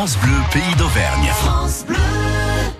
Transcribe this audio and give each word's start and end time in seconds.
France 0.00 0.16
Bleu, 0.16 0.32
pays 0.50 0.74
d'Auvergne. 0.78 1.30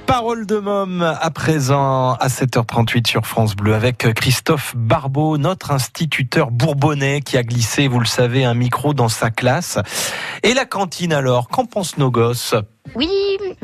Parole 0.07 0.47
de 0.47 0.57
môme 0.59 1.03
à 1.03 1.31
présent 1.31 2.15
à 2.15 2.29
7h38 2.29 3.07
sur 3.07 3.27
France 3.27 3.55
Bleu 3.55 3.75
avec 3.75 3.99
Christophe 4.15 4.75
Barbeau, 4.75 5.37
notre 5.37 5.71
instituteur 5.71 6.51
bourbonnais 6.51 7.21
qui 7.21 7.37
a 7.37 7.43
glissé, 7.43 7.89
vous 7.89 8.01
le 8.01 8.07
savez, 8.07 8.47
un 8.47 8.55
micro 8.55 8.95
dans 8.95 9.11
sa 9.11 9.29
classe. 9.29 9.79
Et 10.43 10.55
la 10.55 10.65
cantine 10.65 11.13
alors, 11.13 11.49
qu'en 11.49 11.67
pensent 11.67 11.99
nos 11.99 12.11
gosses? 12.11 12.55
Oui, 12.95 13.11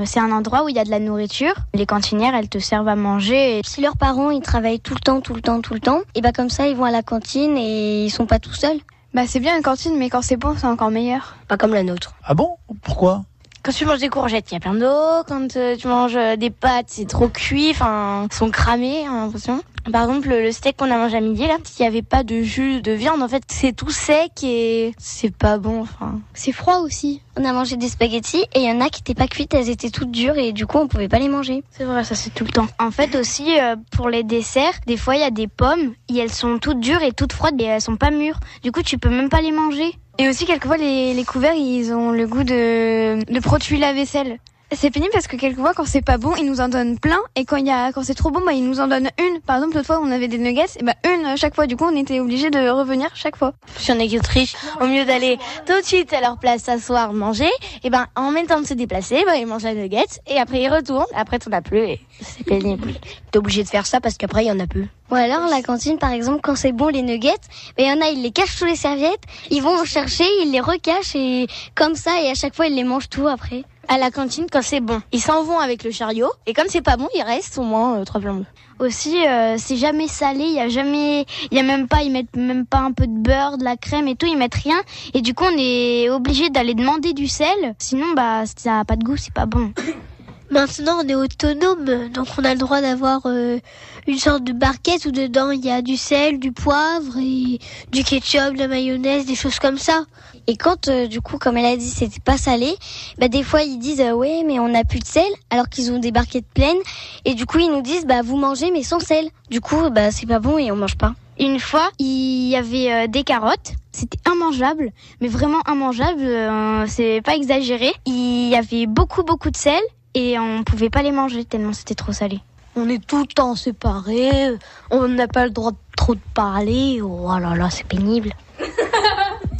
c'est 0.05 0.21
un 0.21 0.33
endroit 0.33 0.65
où 0.65 0.69
il 0.69 0.77
y 0.77 0.79
a 0.79 0.85
de 0.85 0.91
la 0.91 1.01
nourriture. 1.01 1.55
Les 1.73 1.87
cantinières, 1.87 2.35
elles 2.35 2.51
te 2.51 2.59
servent 2.59 2.89
à 2.89 2.95
manger. 2.95 3.63
Si 3.65 3.81
leurs 3.81 3.97
parents, 3.97 4.29
ils 4.29 4.43
travaillent 4.43 4.81
tout 4.81 4.93
le 4.93 5.01
temps, 5.01 5.23
tout 5.23 5.33
le 5.33 5.41
temps, 5.41 5.63
tout 5.63 5.73
le 5.73 5.81
temps, 5.81 6.03
et 6.15 6.21
bah 6.21 6.33
comme 6.33 6.51
ça, 6.51 6.69
ils 6.69 6.77
vont 6.77 6.85
à 6.85 6.91
la 6.91 7.03
cantine 7.03 7.57
et 7.57 8.05
ils 8.05 8.11
sont 8.11 8.27
pas 8.27 8.39
tout 8.39 8.53
seuls. 8.53 8.81
Bah 9.15 9.23
c'est 9.27 9.41
bien 9.41 9.57
une 9.57 9.63
cantine, 9.63 9.97
mais 9.97 10.11
quand 10.11 10.21
c'est 10.21 10.37
bon, 10.37 10.55
c'est 10.59 10.67
encore 10.67 10.91
meilleur. 10.91 11.37
Pas 11.49 11.57
comme 11.57 11.73
la 11.73 11.85
nôtre. 11.85 12.13
Ah 12.23 12.35
bon? 12.35 12.59
Pourquoi? 12.83 13.25
Quand 13.67 13.73
tu 13.73 13.85
manges 13.85 13.99
des 13.99 14.09
courgettes, 14.09 14.53
il 14.53 14.55
y 14.55 14.57
a 14.59 14.61
plein 14.61 14.75
d'eau. 14.75 15.25
Quand 15.27 15.57
euh, 15.57 15.75
tu 15.75 15.89
manges 15.89 16.15
euh, 16.15 16.37
des 16.37 16.51
pâtes, 16.51 16.87
c'est 16.87 17.09
trop 17.09 17.27
cuit. 17.27 17.71
Enfin, 17.71 18.29
ils 18.31 18.33
sont 18.33 18.49
cramés, 18.49 19.05
hein, 19.05 19.25
l'impression. 19.25 19.61
Par 19.93 20.03
exemple, 20.03 20.29
le 20.29 20.53
steak 20.53 20.77
qu'on 20.77 20.91
a 20.91 20.97
mangé 20.99 21.17
à 21.17 21.21
midi, 21.21 21.47
là, 21.47 21.59
il 21.79 21.83
n'y 21.83 21.87
avait 21.87 22.03
pas 22.03 22.23
de 22.25 22.43
jus 22.43 22.83
de 22.83 22.93
viande. 22.93 23.23
En 23.23 23.29
fait, 23.29 23.43
c'est 23.49 23.73
tout 23.73 23.91
sec 23.91 24.33
et 24.43 24.95
c'est 24.99 25.35
pas 25.35 25.59
bon. 25.59 25.83
Enfin, 25.83 26.21
C'est 26.35 26.53
froid 26.53 26.79
aussi. 26.79 27.23
On 27.39 27.45
a 27.45 27.53
mangé 27.53 27.77
des 27.77 27.89
spaghettis 27.89 28.45
et 28.55 28.61
il 28.61 28.65
y 28.65 28.71
en 28.71 28.81
a 28.81 28.89
qui 28.89 29.01
étaient 29.01 29.15
pas 29.15 29.29
cuites, 29.29 29.53
elles 29.55 29.69
étaient 29.69 29.91
toutes 29.91 30.11
dures 30.11 30.39
et 30.39 30.53
du 30.53 30.67
coup 30.67 30.79
on 30.79 30.89
pouvait 30.89 31.09
pas 31.09 31.19
les 31.19 31.29
manger. 31.29 31.63
c'est 31.71 31.85
vrai, 31.85 32.03
ça 32.03 32.15
c'est 32.15 32.31
tout 32.31 32.45
le 32.45 32.51
temps. 32.51 32.67
En 32.79 32.91
fait 32.91 33.15
aussi, 33.15 33.61
euh, 33.61 33.77
pour 33.93 34.09
les 34.09 34.23
desserts, 34.23 34.73
des 34.87 34.97
fois 34.97 35.17
il 35.17 35.21
y 35.21 35.25
a 35.25 35.31
des 35.31 35.47
pommes 35.47 35.93
et 36.09 36.17
elles 36.17 36.33
sont 36.33 36.59
toutes 36.59 36.81
dures 36.81 37.03
et 37.03 37.13
toutes 37.13 37.35
froides 37.35 37.61
et 37.61 37.65
elles 37.65 37.83
sont 37.83 37.97
pas 37.97 38.11
mûres. 38.11 38.41
Du 38.63 38.73
coup, 38.73 38.83
tu 38.83 38.97
peux 38.97 39.11
même 39.11 39.29
pas 39.29 39.43
les 39.43 39.53
manger. 39.53 39.95
Et 40.19 40.29
aussi, 40.31 40.47
quelquefois, 40.47 40.79
les, 40.79 41.13
les 41.13 41.25
couverts, 41.25 41.55
ils 41.55 41.93
ont 41.93 42.11
le 42.11 42.27
goût 42.27 42.43
de, 42.45 43.23
de 43.31 43.41
produits 43.41 43.79
lave-vaisselle. 43.79 44.39
C'est 44.73 44.91
pénible 44.91 45.13
parce 45.13 45.29
que 45.29 45.37
quelquefois, 45.37 45.75
quand 45.75 45.85
c'est 45.85 46.03
pas 46.03 46.19
bon, 46.19 46.35
ils 46.35 46.45
nous 46.45 46.61
en 46.61 46.69
donnent 46.69 46.99
plein. 46.99 47.21
Et 47.37 47.45
quand 47.45 47.57
il 47.57 47.67
y 47.67 47.71
a, 47.71 47.93
quand 47.93 48.03
c'est 48.03 48.15
trop 48.15 48.31
bon, 48.31 48.41
bah, 48.45 48.53
ils 48.53 48.67
nous 48.67 48.81
en 48.81 48.89
donnent 48.89 49.11
une. 49.19 49.41
Par 49.41 49.57
exemple, 49.57 49.77
l'autre 49.77 49.87
fois, 49.87 50.01
on 50.03 50.11
avait 50.11 50.27
des 50.27 50.39
nuggets, 50.39 50.65
et 50.81 50.83
bah, 50.83 50.95
une 51.05 51.25
à 51.25 51.37
chaque 51.37 51.55
fois. 51.55 51.69
Du 51.69 51.77
coup, 51.77 51.85
on 51.85 51.97
était 51.97 52.19
obligé 52.19 52.51
de 52.51 52.69
revenir 52.69 53.09
chaque 53.15 53.37
fois. 53.37 53.53
Si 53.77 53.93
on 53.93 53.99
est 54.01 54.09
qui 54.09 54.19
triche, 54.19 54.57
au 54.81 54.87
mieux 54.87 55.05
d'aller 55.05 55.39
tout 55.67 55.81
de 55.81 55.85
suite 55.85 56.13
à 56.13 56.21
leur 56.21 56.39
place 56.39 56.63
s'asseoir, 56.65 57.13
manger, 57.13 57.51
et 57.85 57.91
ben 57.91 58.07
en 58.17 58.33
même 58.33 58.47
temps 58.47 58.61
de 58.61 58.67
se 58.67 58.75
déplacer, 58.75 59.23
ben 59.25 59.35
ils 59.35 59.47
mangent 59.47 59.63
la 59.63 59.75
nugget 59.75 60.07
et 60.27 60.39
après 60.39 60.61
ils 60.61 60.69
retournent. 60.69 61.07
Après 61.15 61.39
t'en 61.39 61.53
as 61.53 61.63
plus 61.63 61.79
et 61.79 62.01
c'est 62.21 62.45
pénible. 62.45 62.93
T'es 63.31 63.39
obligé 63.39 63.63
de 63.63 63.69
faire 63.69 63.87
ça 63.87 64.01
parce 64.01 64.17
qu'après 64.17 64.45
il 64.45 64.49
y 64.49 64.51
en 64.51 64.59
a 64.59 64.67
peu. 64.67 64.85
Ou 65.11 65.15
alors 65.15 65.47
la 65.49 65.63
cantine 65.63 65.99
par 65.99 66.11
exemple 66.11 66.41
quand 66.43 66.57
c'est 66.57 66.73
bon 66.73 66.89
les 66.89 67.03
nuggets, 67.03 67.31
bah, 67.77 67.85
il 67.85 67.87
y 67.87 67.93
en 67.93 68.01
a 68.01 68.09
ils 68.09 68.23
les 68.23 68.33
cachent 68.33 68.57
sous 68.57 68.65
les 68.65 68.77
serviettes, 68.77 69.23
ils 69.51 69.63
vont 69.63 69.85
chercher, 69.85 70.25
ils 70.43 70.51
les 70.51 70.61
recachent 70.61 71.15
et 71.15 71.47
comme 71.75 71.95
ça 71.95 72.21
et 72.21 72.31
à 72.31 72.35
chaque 72.35 72.55
fois 72.55 72.67
ils 72.67 72.75
les 72.75 72.85
mangent 72.85 73.09
tout 73.09 73.29
après. 73.29 73.63
À 73.89 73.99
la 73.99 74.11
cantine 74.11 74.47
quand 74.51 74.63
c'est 74.63 74.81
bon, 74.81 75.01
ils 75.13 75.21
s'en 75.21 75.45
vont 75.45 75.59
avec 75.59 75.85
le 75.85 75.91
chariot 75.91 76.31
et 76.47 76.55
comme 76.55 76.67
c'est 76.69 76.83
pas 76.83 76.97
bon, 76.97 77.09
il 77.15 77.23
reste 77.23 77.57
au 77.59 77.63
moins 77.63 77.99
euh, 77.99 78.05
trois 78.05 78.21
plombes. 78.21 78.45
Aussi, 78.79 79.27
euh, 79.27 79.57
c'est 79.59 79.77
jamais 79.77 80.07
salé. 80.07 80.45
Il 80.45 80.53
y 80.53 80.61
a 80.61 80.69
jamais, 80.69 81.25
il 81.51 81.57
y 81.57 81.61
a 81.61 81.63
même 81.63 81.89
pas, 81.89 82.03
ils 82.03 82.11
mettent 82.11 82.37
même 82.37 82.67
pas 82.67 82.81
un 82.81 82.93
peu 82.93 83.07
de 83.07 83.17
beurre, 83.17 83.57
de 83.57 83.65
la 83.65 83.77
crème 83.77 84.07
et 84.07 84.17
tout. 84.17 84.27
Ils 84.27 84.37
mettent 84.37 84.55
rien. 84.55 84.79
Et 85.15 85.23
du 85.23 85.33
coup, 85.33 85.45
on 85.45 85.57
est 85.57 86.11
obligé 86.11 86.51
d'aller 86.51 86.75
demander 86.75 87.15
du 87.15 87.27
sel. 87.27 87.75
Sinon, 87.79 88.13
bah, 88.15 88.43
ça 88.57 88.81
a 88.81 88.85
pas 88.85 88.97
de 88.97 89.05
goût, 89.05 89.17
c'est 89.17 89.33
pas 89.33 89.47
bon. 89.47 89.73
Maintenant, 90.49 91.01
on 91.05 91.09
est 91.09 91.15
autonome, 91.17 92.09
donc 92.11 92.29
on 92.39 92.45
a 92.45 92.53
le 92.53 92.59
droit 92.59 92.81
d'avoir 92.81 93.23
euh, 93.27 93.59
une 94.07 94.19
sorte 94.19 94.45
de 94.45 94.53
barquette 94.53 95.05
où 95.05 95.11
dedans 95.11 95.51
il 95.51 95.65
y 95.65 95.71
a 95.71 95.83
du 95.83 95.97
sel, 95.97 96.39
du 96.39 96.53
poivre 96.53 97.19
et 97.19 97.59
du 97.91 98.05
ketchup, 98.05 98.55
de 98.55 98.59
la 98.59 98.69
mayonnaise, 98.69 99.27
des 99.27 99.35
choses 99.35 99.59
comme 99.59 99.77
ça. 99.77 100.05
Et 100.47 100.57
quand 100.57 100.87
euh, 100.87 101.09
du 101.09 101.21
coup 101.21 101.39
comme 101.39 101.57
elle 101.57 101.67
a 101.67 101.77
dit 101.77 101.89
c'était 101.89 102.21
pas 102.21 102.39
salé, 102.39 102.77
bah 103.19 103.27
des 103.27 103.43
fois 103.43 103.63
ils 103.63 103.79
disent 103.79 104.01
euh, 104.01 104.13
ouais 104.13 104.45
mais 104.47 104.61
on 104.61 104.73
a 104.73 104.85
plus 104.85 105.01
de 105.01 105.07
sel 105.07 105.27
alors 105.51 105.69
qu'ils 105.69 105.91
ont 105.91 105.99
des 105.99 106.13
barquettes 106.13 106.47
pleines 106.55 106.79
et 107.25 107.35
du 107.35 107.45
coup 107.45 107.59
ils 107.59 107.69
nous 107.71 107.83
disent 107.83 108.07
bah 108.07 108.23
vous 108.23 108.37
mangez 108.37 108.71
mais 108.71 108.85
sans 108.85 109.01
sel. 109.01 109.29
Du 109.51 109.61
coup 109.61 109.91
bah 109.91 110.13
c'est 110.13 110.27
pas 110.27 110.39
bon 110.39 110.59
et 110.59 110.71
on 110.71 110.77
mange 110.77 110.97
pas. 110.97 111.15
Une 111.39 111.61
fois, 111.61 111.91
il 111.99 112.49
y 112.49 112.57
avait 112.57 112.93
euh, 112.93 113.07
des 113.09 113.23
carottes. 113.23 113.75
C'était 113.93 114.19
immangeable, 114.31 114.91
mais 115.21 115.29
vraiment 115.29 115.61
immangeable. 115.69 116.23
euh, 116.23 116.85
c'est 116.87 117.21
pas 117.23 117.35
exagéré. 117.35 117.93
Il 118.07 118.49
y 118.49 118.55
avait 118.57 118.87
beaucoup 118.87 119.23
beaucoup 119.23 119.51
de 119.51 119.57
sel 119.57 119.81
et 120.17 120.39
on 120.39 120.65
pouvait 120.65 120.89
pas 120.91 121.03
les 121.03 121.13
manger 121.13 121.45
tellement 121.45 121.75
c'était 121.75 121.95
trop 121.95 122.13
salé. 122.13 122.41
On 122.75 122.89
est 122.89 123.07
tout 123.07 123.21
le 123.21 123.27
temps 123.27 123.55
séparés, 123.55 124.57
on 124.91 125.09
n'a 125.09 125.29
pas 125.29 125.45
le 125.45 125.51
droit 125.51 125.71
de 125.73 125.77
trop 125.97 126.15
de 126.15 126.21
parler. 126.35 127.01
Oh 127.03 127.29
là 127.39 127.55
là, 127.55 127.69
c'est 127.71 127.87
pénible. 127.87 128.33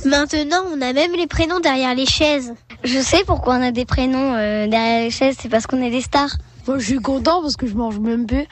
Maintenant, 0.05 0.65
on 0.73 0.81
a 0.81 0.93
même 0.93 1.13
les 1.13 1.27
prénoms 1.27 1.61
derrière 1.61 1.95
les 1.95 2.07
chaises. 2.07 2.55
Je 2.85 2.99
sais 2.99 3.23
pourquoi 3.27 3.57
on 3.57 3.63
a 3.63 3.71
des 3.71 3.85
prénoms 3.85 4.35
euh, 4.35 4.67
derrière 4.67 5.03
les 5.03 5.11
chaises, 5.11 5.37
c'est 5.41 5.49
parce 5.49 5.67
qu'on 5.67 5.83
est 5.83 5.91
des 5.91 6.01
stars. 6.01 6.37
Moi, 6.67 6.79
je 6.79 6.87
suis 6.87 6.99
content 6.99 7.43
parce 7.43 7.57
que 7.57 7.67
je 7.67 7.75
mange 7.75 7.99
même 7.99 8.27
plus. 8.27 8.47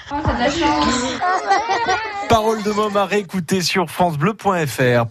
Parole 2.29 2.63
de 2.63 2.71
môme 2.71 2.97
à 2.97 3.07
réécouter 3.07 3.61
sur 3.61 3.91
francebleu.fr. 3.91 5.07